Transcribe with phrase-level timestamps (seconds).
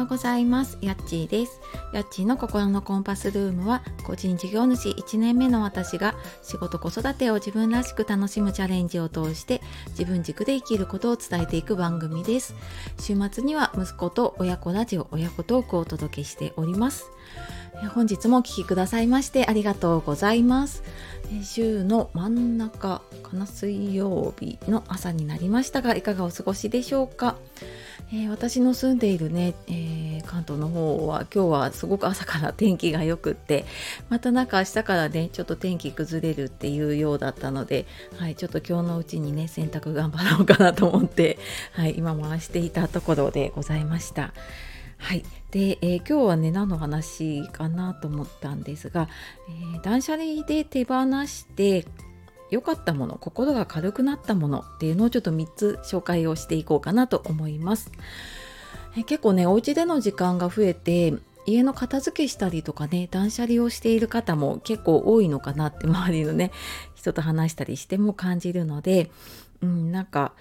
[0.00, 0.78] ようございます。
[0.80, 1.60] やっちーです。
[1.92, 9.60] やっちーの心のコンパスルームは個人事業主1年目の私が仕事子育てを自分らしく楽しむチャレンジを通して
[9.90, 12.54] 自分軸で生きることを伝えていく番組です。
[12.98, 17.10] 週末には息子と親子ラジオ親子トークをお届けしております。
[17.94, 20.82] 本日もお聴きくださいましてありがとうございます。
[21.42, 27.36] 週の真ん中かな水曜日の朝になりましたがいかがお過ごしでしょうか、
[28.12, 29.89] えー、私の住んでいるね、えー、
[30.30, 33.64] 関東の方は今日はすごく朝から天気が良くって
[34.08, 37.84] またなんか明日からねちょっと天気崩れるっていうようだったので、
[38.16, 41.36] はい、ちょっと今日のうちにね洗濯頑張ろうかなと思って、
[41.72, 44.32] はい、今回していたところでございました。
[44.98, 49.08] はい、で、えー、今日はね何の話かなと思ったんですが、
[49.48, 51.86] えー、断捨離で手放して
[52.50, 57.90] 良かったもの心が軽くなったものっていうのをちょっと3つ紹介をしていこうかなと思います。
[58.96, 61.14] え、結構ねお家での時間が増えて
[61.46, 66.50] 家の片付けしたりとかね断捨離をしている方も結構多いのかなって周りのね
[66.94, 69.10] 人と話したりしても感じるので、
[69.62, 70.32] うん、なんか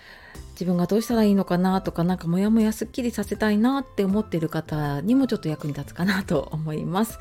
[0.52, 7.20] 自分がどうしたらいいのかなとかなんかモヤモヤすっきりさせたいなって思ってる方にもちょっと役に立つかなと思います。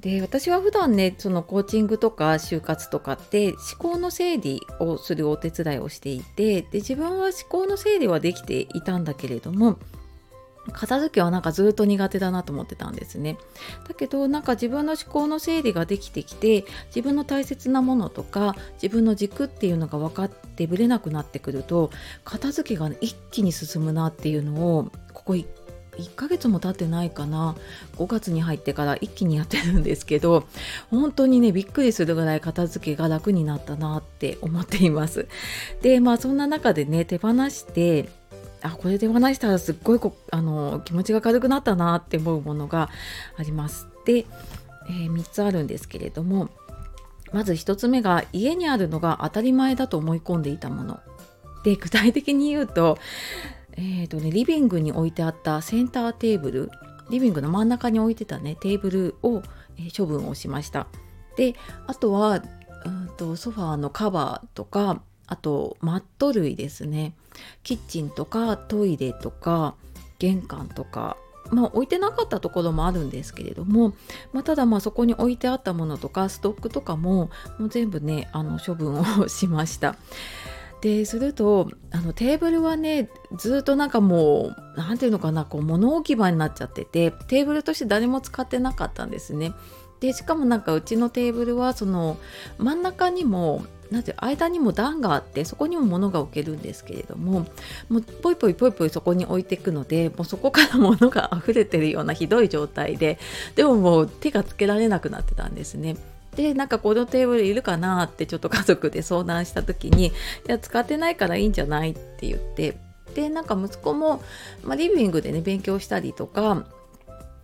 [0.00, 9.76] で私は普段ねそのコーチングとか就活とかって思考の整理をするお手伝いをしていてで自分は思考の整理はできていたんだけれども
[10.72, 13.38] 片付けはなんかずっと苦手だなと思ってたんですね。
[13.86, 21.90] だけどなんか自分の思考の整理ができてきて自分の大切なものとか自分の軸っていうのが分かってぶれなくなってくると
[22.24, 25.34] 片付けが、一気に進むなっていうのをここ
[25.98, 27.56] 1ヶ月も経ってないかな
[27.96, 30.44] 5月に入ってから一気にやってるんですけど
[30.90, 35.28] 本当にねびっくりするぐらい片付けが楽になったなって思っています
[35.82, 38.08] でまあそんな中でね手放して
[38.62, 42.90] あこれで話したらすっごいあの気持ちが軽くなったなって思うものが
[43.36, 43.88] あります。
[44.04, 44.26] で、
[44.88, 46.48] えー、3つあるんですけれども
[47.32, 51.00] まず1つ目が家にあるのが当たり前だと思い込んでいたもの。
[51.64, 52.98] で具体的に言うと,、
[53.72, 56.70] えーとね、リビングに置いてあったセンターテーブル
[57.10, 59.42] リビングの真ん中に置いてたねテーブルを、
[59.76, 60.86] えー、処分をしました。
[61.36, 61.54] で
[61.86, 62.42] あとは
[62.84, 67.12] うんとソファーのカバーとかあとマット類ですね
[67.62, 69.74] キッチンとかトイレとか
[70.18, 71.16] 玄関とか
[71.50, 73.94] まあ置いてなかったところもあるんですけれども、
[74.32, 79.96] まあ、ただまあそこに置いてあったものとかストックとかももう全部ねあの処分をしました。
[80.80, 89.52] でするとあのテーブルはねずっとなんかもう何て言うのかなこう物置き場になっちゃっててテーブルとして誰も使ってなかったんですね。
[90.00, 92.18] でしかもなんかうちのテーブルはその
[92.58, 97.46] 真ん中にもなぜ間にも段があってそこにも物が置けるんですけれども
[97.88, 103.18] もうポイポイポイポイそこに置いていくのでもうそこから物が溢れてるようなひどい状態で
[103.56, 105.96] でももう手がつけられなくなってたんですね。
[106.36, 110.08] でなんかこのテーブルいるかなってちょっと家族で相談した時に
[110.46, 112.78] 「いや使ってないからいいんじゃない?」って言って
[113.14, 114.22] でなんか息子も、
[114.62, 116.64] まあ、リビングでね勉強したりとか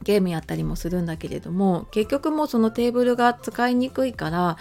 [0.04, 4.56] ゲームやったりもするんだけれども結局もうそのテーブルが使いにくいから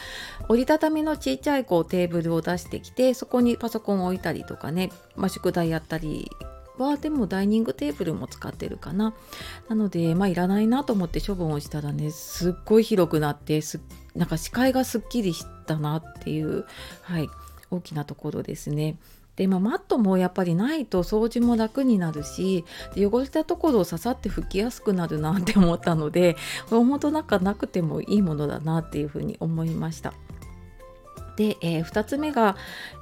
[0.49, 6.29] 折りたたみのちっちゃいこうテーブルを出してきてそこにパソコンを置いたりとかね、まあ、宿題やったり
[6.77, 9.13] はでもダイニングテーブルも使ってるかな
[9.69, 13.79] なのでまあいらないなと思って処分をしたらねすっごい広くなってす
[14.15, 16.65] なんか視界がすっきりしたなっていう
[17.01, 17.29] はい
[17.69, 18.97] 大きなところですね。
[19.35, 26.35] で、まあ、マットもやっぱりないと掃除も楽になるし汚れたところを刺さって拭きやすくなるなって思ったので
[26.69, 30.13] 本当なんかなくてもいいものだなっていうふうに思いました。
[31.35, 32.55] で、えー、2つ目が、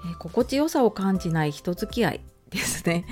[0.05, 3.05] えー、心地よさを感じない人付き合いですね。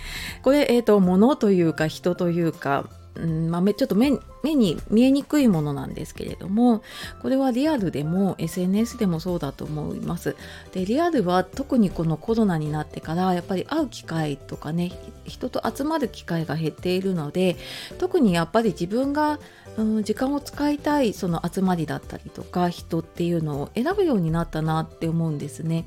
[0.44, 4.12] これ、えーと、と物というか人というかうんまあ、ちょっと目
[4.44, 6.82] 目に見えにくいものなんですけれども
[7.22, 10.36] これはリアルでも SNS でもそうだと思います。
[10.74, 14.92] でリアルは特にこのコロナになってからやっぱり会う機会とかね
[15.26, 17.58] 人と集まる機会が減っているので
[17.98, 19.40] 特にやっぱり自分が、
[19.78, 25.86] うん、時間を使いたいその集まりだったりとか人っていうのを選ぶようになったなって思うんですね。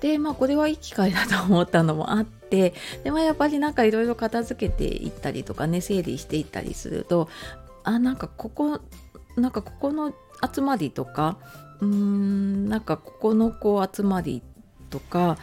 [0.00, 2.74] でまあこれはいい機会だと思ったのもあって
[3.04, 7.28] で、まあ、やっぱりなんかいろいろ片付けていったりとかね整理していったりすると
[7.88, 8.80] あなんかここ
[9.36, 10.12] なんかここの
[10.54, 11.38] 集まりとか
[11.80, 14.42] うーんなんかここのこう集まり
[14.90, 15.38] とか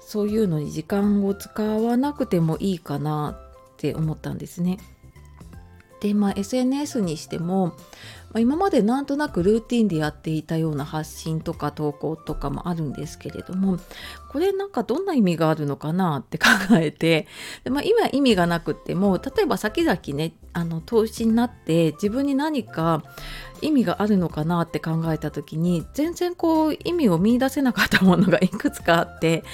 [0.00, 3.36] そういうのに時間を使わなくてもいいかな
[3.72, 4.78] って思ったんですね。
[6.00, 7.72] でまあ SNS にしても
[8.38, 13.78] あ、今までなんとなくルーティンでやっていたような発信とか投稿とかもあるんですけれども
[14.28, 17.28] これなんかどんな意味があるのかなって考えて
[17.62, 23.02] で、まあ、今意味がなくても例えば先々ねあの投資になって自分に何か
[23.60, 29.44] 意味があるのかなって考えた時に全然こう意味を見いだせなかったものがいくつかあって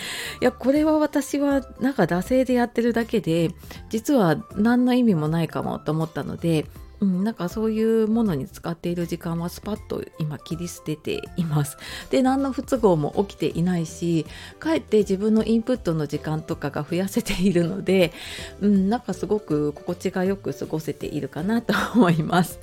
[0.40, 3.50] いやこれは私はなんか惰性でやってるだけで
[3.88, 6.66] 実は何の意味もないかもと思ったので
[7.00, 11.78] うん、なんかそういうものに使っている時間はスパッと今切り捨てています。
[12.10, 14.26] で何の不都合も起きていないし
[14.58, 18.12] かえって自分のインプットの時間とかが増やせているので、
[18.60, 22.60] うん、なんかすごく心地がよく過ごせているかなと思います。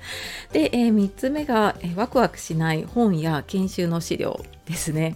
[0.51, 5.15] で、えー、3つ目が、えー、ワクワクしない本や研修の資料ですね。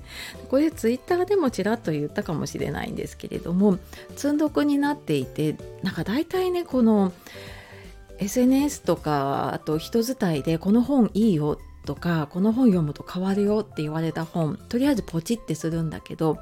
[0.49, 3.77] これツイッターでもちらっと言ったかもしれないんですけれども
[4.15, 7.11] 積んどくになっていてなんか大体ねこの
[8.21, 16.37] SNS とかあと人伝いでこの本いいよとかこの本読むと変わるよって言われた本とりあえずポチってするんだけど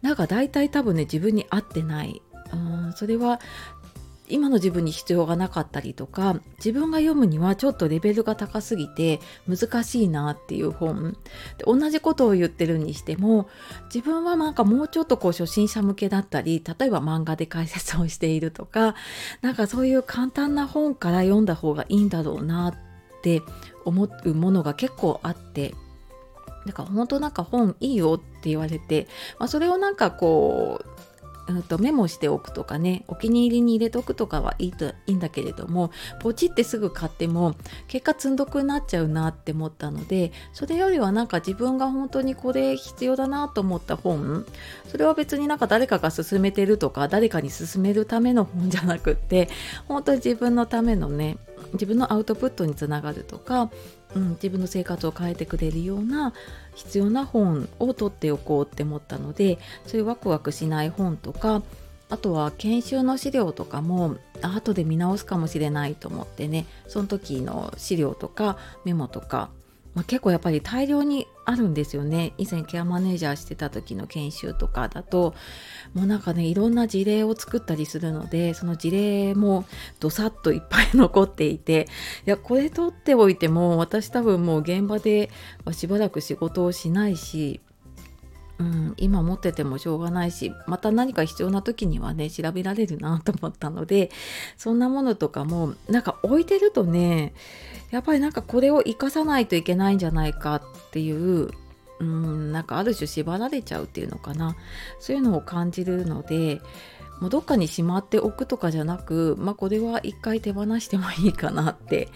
[0.00, 2.22] なんか大体多分ね自分に合ってない。
[2.52, 3.38] うんそれは
[4.30, 11.16] 今の自分に必要がなかったりとか自分が読むにはちょっとレベルが高すぎて難しいなっていう本。
[11.58, 13.48] で同じことを言ってるにしても
[13.92, 18.94] 自分はなんかもうちょっとこう初心者向けだったり例えば漫画で解説をしているとか
[19.42, 22.74] なんかそういう簡単な本から読んだ方がいいんだろうなっ
[23.22, 23.42] て
[23.84, 25.74] 思うものが結構あって
[26.66, 30.89] だから本当なんか本いいよって言われて、まあ、それをなんかこう
[31.62, 37.54] とメモしておくとかねお気に入りに入れとくとかはいいといいんだけれどもポチってすぐ買っても
[37.88, 44.46] 結果積んどくなっちゃうなって思ったのでそれよりはなんか自分が本当にこれ必要だなと思った本
[44.88, 49.48] それは別になんか誰かが勧めてるとか誰かに勧めるための本じゃなくって
[49.88, 51.38] 本当に自分のためのね
[51.74, 53.70] 自分のアウトプットにつながるとか
[54.14, 56.32] うん、自分の生活を変えてくれるような
[56.74, 61.62] 必要な本を取っておこうって思ったのでそういうワクワクしない本とか
[62.08, 69.50] あとは研修の資料とかも後で見直すかもしれないと思ってねその時の資料とかメモとか
[69.94, 72.32] まあ、結構やっぱり大量にあるんですよね。
[72.38, 75.34] 以前ケアマネージャーしてた時の研修とかだと
[75.94, 79.64] もうなんかねいろんな事例を作ったりするのでその事例も
[79.98, 81.88] どさっといっぱい残っていて
[82.26, 85.30] いやこれ取っておいても私多分もう現場で
[85.72, 87.60] しばらく仕事をしないし
[88.60, 94.10] うん、今持っててもしょうがないしまた何か必要な時にはね調べられるなと思ったので
[94.58, 97.32] そんなものとかもなんか置いてるとね
[97.90, 101.50] やっぱりなんかこれを生かさないといけないんじゃないかっていう
[102.00, 104.56] うんなんかある種縛られちゃうっていうのかな。
[105.00, 106.60] そういうのを感じるので
[107.20, 112.08] もうどっかにしまっておくとかじゃなくまあこれは一回手放してもいいかなって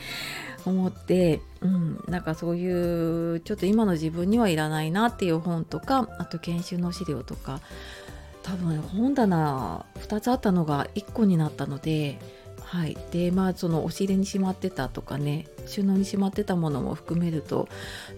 [0.71, 7.61] 思って、うん、なんかそういうちょっと今の自分にはいらないなっていう本とかあと研修の資料とか
[8.43, 12.19] 多分本棚2つあったのが1個になったので
[12.65, 17.69] はいでまあその押し入れにしまってたとかね収納にしまってたものも含めると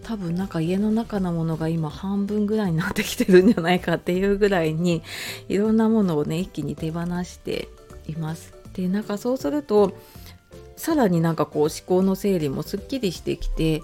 [0.03, 5.03] 多分なんか家の中のものが今半分ぐらいになってきてるんじゃないかっていうぐらいに
[5.49, 7.69] いろんなものをね一気に手放して
[8.09, 8.55] います。
[8.73, 9.97] でなんかそうすると
[10.77, 13.83] さらになんかこう思考の整理もすっきりしてきて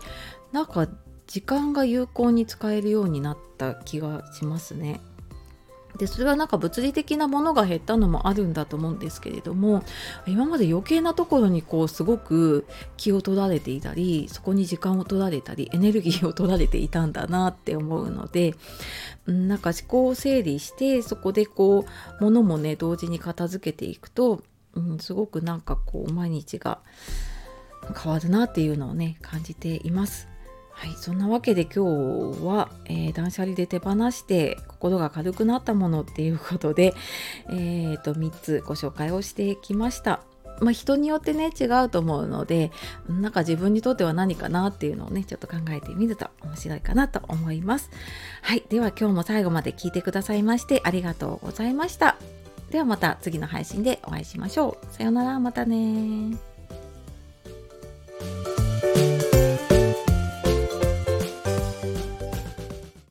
[0.52, 0.88] なんか
[1.26, 5.00] 時間が有効に使えるようになった気がしますね。
[5.98, 9.84] でそれはなんか物理的なものが減ったのもあるんだと思うんですけれども
[10.26, 18.54] 今まで余計なところにこうすごく気を取られていたりそこに時間を取られたりエネルギーを取られていたんだなって思うので
[19.26, 24.42] なんか思考を整理してそこでこう物もね同時に片付けていくと
[24.74, 26.80] うん、すごくなんかこう毎日が
[28.02, 30.28] 変わるなっていうのをね感じています。
[30.72, 36.94] はい、そんなわけで今日は、えー、断捨離で手放して心が軽くなったものっていうことで、
[37.50, 40.20] えー、と3つご紹介をしてきました。
[40.60, 42.70] まあ、人によってね違うと思うので
[43.08, 47.90] なんか自分にとっては何かなっていうのをねちょっと考えてみると面白いかなと思います。
[48.42, 52.16] はい、では今日も最後まで聞いてくださいましてありがとうございました。
[52.72, 54.86] ではまた次の配信でお会いしましょう。
[54.94, 56.34] さようなら、またね